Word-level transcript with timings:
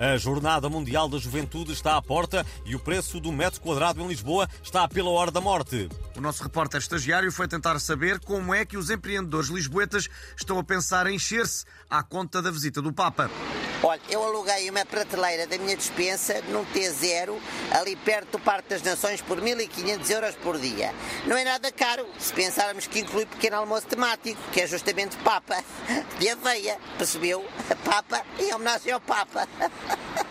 A 0.00 0.16
Jornada 0.16 0.66
Mundial 0.70 1.10
da 1.10 1.18
Juventude 1.18 1.72
está 1.72 1.98
à 1.98 2.00
porta 2.00 2.46
e 2.64 2.74
o 2.74 2.78
preço 2.78 3.20
do 3.20 3.30
metro 3.30 3.60
quadrado 3.60 4.00
em 4.00 4.08
Lisboa 4.08 4.48
está 4.62 4.88
pela 4.88 5.10
hora 5.10 5.30
da 5.30 5.42
morte. 5.42 5.90
O 6.16 6.22
nosso 6.22 6.42
repórter 6.42 6.80
estagiário 6.80 7.30
foi 7.30 7.46
tentar 7.46 7.78
saber 7.78 8.18
como 8.18 8.54
é 8.54 8.64
que 8.64 8.78
os 8.78 8.88
empreendedores 8.88 9.50
lisboetas 9.50 10.08
estão 10.34 10.58
a 10.58 10.64
pensar 10.64 11.06
em 11.06 11.16
encher-se 11.16 11.66
à 11.90 12.02
conta 12.02 12.40
da 12.40 12.50
visita 12.50 12.80
do 12.80 12.94
Papa. 12.94 13.28
Olha, 13.82 14.00
eu 14.10 14.22
aluguei 14.22 14.68
uma 14.68 14.84
prateleira 14.84 15.46
da 15.46 15.56
minha 15.56 15.74
despensa 15.74 16.42
num 16.48 16.66
T0, 16.66 17.40
ali 17.72 17.96
perto 17.96 18.32
do 18.32 18.38
Parque 18.38 18.68
das 18.68 18.82
Nações, 18.82 19.22
por 19.22 19.40
1.500 19.40 20.10
euros 20.10 20.34
por 20.36 20.58
dia. 20.58 20.94
Não 21.26 21.34
é 21.34 21.44
nada 21.44 21.72
caro, 21.72 22.06
se 22.18 22.30
pensarmos 22.32 22.86
que 22.86 23.00
inclui 23.00 23.24
pequeno 23.24 23.56
almoço 23.56 23.86
temático, 23.86 24.38
que 24.52 24.60
é 24.60 24.66
justamente 24.66 25.16
Papa, 25.18 25.64
de 26.18 26.28
aveia, 26.28 26.78
percebeu? 26.98 27.42
Papa 27.82 28.22
em 28.38 28.52
homenagem 28.52 28.92
ao 28.92 29.00
Papa. 29.00 29.48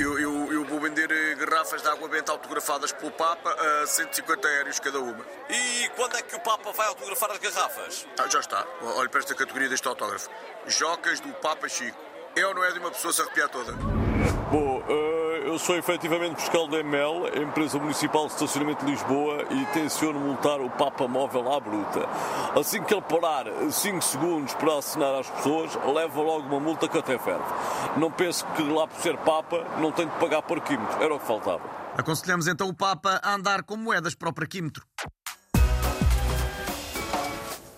Eu, 0.00 0.18
eu, 0.18 0.50
eu 0.50 0.64
vou 0.64 0.80
vender 0.80 1.12
eh, 1.12 1.34
garrafas 1.34 1.82
de 1.82 1.88
água 1.88 2.08
benta 2.08 2.32
autografadas 2.32 2.90
pelo 2.90 3.10
Papa 3.10 3.54
a 3.82 3.86
150 3.86 4.48
euros 4.48 4.80
cada 4.80 4.98
uma. 4.98 5.22
E 5.50 5.90
quando 5.90 6.16
é 6.16 6.22
que 6.22 6.34
o 6.34 6.40
Papa 6.40 6.72
vai 6.72 6.86
autografar 6.86 7.30
as 7.32 7.36
garrafas? 7.36 8.06
Ah, 8.18 8.26
já 8.26 8.40
está. 8.40 8.66
Olhe 8.96 9.10
para 9.10 9.20
esta 9.20 9.34
categoria 9.34 9.68
deste 9.68 9.86
autógrafo. 9.86 10.30
Jocas 10.66 11.20
do 11.20 11.30
Papa 11.34 11.68
Chico. 11.68 12.09
É 12.36 12.46
ou 12.46 12.54
não 12.54 12.64
é 12.64 12.72
de 12.72 12.78
uma 12.78 12.90
pessoa 12.90 13.12
se 13.12 13.20
arrepiar 13.20 13.48
toda? 13.48 13.72
Bom, 14.52 14.82
eh, 14.88 15.42
eu 15.46 15.58
sou 15.58 15.76
efetivamente 15.76 16.40
fiscal 16.40 16.68
da 16.68 16.78
EML, 16.78 17.42
empresa 17.42 17.78
municipal 17.78 18.26
de 18.26 18.34
estacionamento 18.34 18.84
de 18.84 18.92
Lisboa, 18.92 19.44
e 19.50 19.64
tenciono 19.66 20.20
multar 20.20 20.60
o 20.60 20.70
Papa 20.70 21.08
Móvel 21.08 21.52
à 21.52 21.58
bruta. 21.58 22.08
Assim 22.58 22.82
que 22.82 22.94
ele 22.94 23.02
parar 23.02 23.46
5 23.70 24.02
segundos 24.02 24.54
para 24.54 24.78
assinar 24.78 25.14
às 25.16 25.28
pessoas, 25.28 25.74
leva 25.92 26.20
logo 26.20 26.46
uma 26.46 26.60
multa 26.60 26.88
que 26.88 26.98
até 26.98 27.18
ferve. 27.18 27.44
Não 27.96 28.10
penso 28.10 28.46
que 28.54 28.62
lá 28.62 28.86
por 28.86 29.00
ser 29.00 29.16
Papa 29.18 29.64
não 29.78 29.90
tem 29.90 30.06
de 30.06 30.14
pagar 30.16 30.42
por 30.42 30.60
químicos, 30.60 30.96
era 31.00 31.14
o 31.14 31.18
que 31.18 31.26
faltava. 31.26 31.62
Aconselhamos 31.96 32.46
então 32.46 32.68
o 32.68 32.74
Papa 32.74 33.20
a 33.22 33.34
andar 33.34 33.62
com 33.64 33.76
moedas 33.76 34.14
para 34.14 34.28
o 34.28 34.32
praquímetro. 34.32 34.86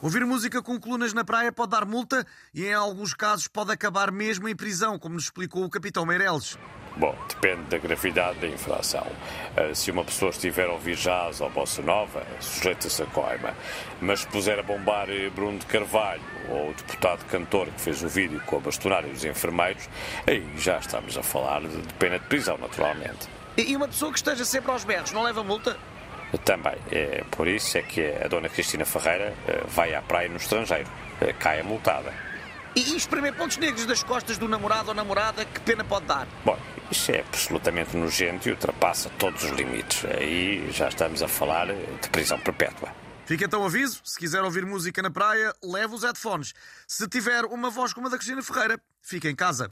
Ouvir 0.03 0.27
música 0.27 0.61
com 0.61 0.81
colunas 0.81 1.13
na 1.13 1.25
praia 1.25 1.53
pode 1.53 1.71
dar 1.71 1.87
multa 1.87 2.27
e, 2.53 2.65
em 2.65 2.75
alguns 2.75 3.15
casos, 3.15 3.47
pode 3.47 3.71
acabar 3.71 4.11
mesmo 4.11 4.49
em 4.49 4.57
prisão, 4.57 4.99
como 4.99 5.15
nos 5.15 5.25
explicou 5.25 5.63
o 5.63 5.71
capitão 5.71 6.05
Meireles. 6.05 6.59
Bom, 6.97 7.17
depende 7.29 7.63
da 7.71 7.79
gravidade 7.79 8.41
da 8.41 8.49
infração. 8.49 9.07
Uh, 9.07 9.73
se 9.77 9.93
uma 9.93 10.03
pessoa 10.03 10.31
estiver 10.31 10.67
a 10.67 10.73
ouvir 10.73 10.97
jazz 10.97 11.41
ou 11.41 11.49
bossa 11.51 11.81
nova, 11.83 12.27
sujeita-se 12.41 13.01
a 13.01 13.07
coima. 13.07 13.55
Mas 14.01 14.23
se 14.23 14.27
puser 14.27 14.59
a 14.59 14.63
bombar 14.65 15.07
Bruno 15.37 15.61
de 15.61 15.67
Carvalho 15.67 16.21
ou 16.51 16.71
o 16.71 16.75
deputado 16.75 17.25
cantor 17.27 17.69
que 17.69 17.81
fez 17.81 18.03
o 18.03 18.09
vídeo 18.09 18.43
com 18.45 18.57
a 18.57 18.61
bastonária 18.61 19.09
dos 19.09 19.25
enfermeiros, 19.25 19.89
aí 20.27 20.45
já 20.59 20.79
estamos 20.79 21.17
a 21.17 21.23
falar 21.23 21.61
de, 21.61 21.81
de 21.81 21.95
pena 21.95 22.19
de 22.19 22.27
prisão, 22.27 22.59
naturalmente. 22.59 23.29
E 23.57 23.77
uma 23.77 23.87
pessoa 23.87 24.11
que 24.11 24.19
esteja 24.19 24.45
sempre 24.45 24.73
aos 24.73 24.83
berros 24.83 25.13
não 25.13 25.23
leva 25.23 25.45
multa? 25.45 25.79
Também. 26.39 26.77
É, 26.91 27.25
por 27.31 27.47
isso 27.47 27.79
é 27.79 27.83
que 27.83 28.07
a 28.07 28.29
dona 28.29 28.49
Cristina 28.49 28.85
Ferreira 28.85 29.33
uh, 29.47 29.69
vai 29.69 29.95
à 29.95 30.03
praia 30.03 30.29
no 30.29 30.37
estrangeiro. 30.37 30.89
Uh, 31.21 31.35
cai 31.39 31.61
a 31.61 31.65
multada. 31.65 32.13
E 32.75 32.97
espremer 32.97 33.35
pontos 33.35 33.59
negros 33.59 33.85
das 33.85 34.03
costas 34.03 34.39
do 34.39 34.49
namorado 34.49 34.89
ou 34.89 34.95
namorada, 34.95 35.45
que 35.45 35.61
pena 35.61 35.85
pode 35.85 36.07
dar? 36.07 36.27
Bom, 36.43 36.59
isso 36.91 37.13
é 37.13 37.21
absolutamente 37.21 37.95
nojento 37.97 38.49
e 38.49 38.53
ultrapassa 38.53 39.11
todos 39.19 39.45
os 39.45 39.51
limites. 39.51 40.07
Aí 40.07 40.71
já 40.73 40.89
estamos 40.89 41.23
a 41.23 41.29
falar 41.29 41.67
de 41.67 42.09
prisão 42.11 42.39
perpétua. 42.41 42.89
Fica 43.27 43.45
então 43.45 43.63
o 43.63 43.67
aviso: 43.67 44.01
se 44.05 44.19
quiser 44.19 44.43
ouvir 44.43 44.65
música 44.65 45.03
na 45.03 45.11
praia, 45.11 45.55
leve 45.63 45.95
os 45.95 46.03
headphones. 46.03 46.55
Se 46.87 47.07
tiver 47.09 47.45
uma 47.45 47.71
voz 47.71 47.93
como 47.93 48.07
a 48.07 48.11
da 48.11 48.17
Cristina 48.17 48.43
Ferreira, 48.43 48.81
fica 49.01 49.29
em 49.29 49.35
casa. 49.35 49.71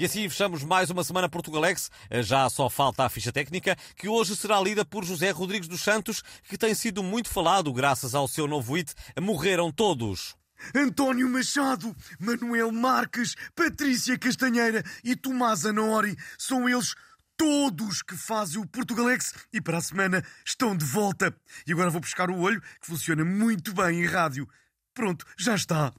E 0.00 0.06
assim 0.06 0.26
fechamos 0.30 0.64
mais 0.64 0.88
uma 0.88 1.04
semana 1.04 1.28
Portugalex. 1.28 1.90
Já 2.22 2.48
só 2.48 2.70
falta 2.70 3.04
a 3.04 3.08
ficha 3.10 3.30
técnica, 3.30 3.76
que 3.94 4.08
hoje 4.08 4.34
será 4.34 4.58
lida 4.58 4.82
por 4.82 5.04
José 5.04 5.30
Rodrigues 5.30 5.68
dos 5.68 5.82
Santos, 5.82 6.22
que 6.48 6.56
tem 6.56 6.74
sido 6.74 7.02
muito 7.02 7.28
falado 7.28 7.70
graças 7.70 8.14
ao 8.14 8.26
seu 8.26 8.46
novo 8.48 8.76
hit 8.76 8.94
Morreram 9.20 9.70
Todos. 9.70 10.34
António 10.74 11.28
Machado, 11.28 11.94
Manuel 12.18 12.72
Marques, 12.72 13.34
Patrícia 13.54 14.18
Castanheira 14.18 14.82
e 15.04 15.14
Tomás 15.14 15.66
Anori 15.66 16.16
são 16.38 16.66
eles 16.66 16.94
todos 17.36 18.00
que 18.00 18.16
fazem 18.16 18.58
o 18.58 18.66
Portugalex 18.66 19.34
e 19.52 19.60
para 19.60 19.76
a 19.76 19.82
semana 19.82 20.24
estão 20.46 20.74
de 20.74 20.84
volta. 20.86 21.36
E 21.66 21.74
agora 21.74 21.90
vou 21.90 22.00
buscar 22.00 22.30
o 22.30 22.40
olho, 22.40 22.62
que 22.80 22.86
funciona 22.86 23.22
muito 23.22 23.74
bem 23.74 24.00
em 24.00 24.06
rádio. 24.06 24.48
Pronto, 24.94 25.26
já 25.36 25.54
está. 25.54 25.92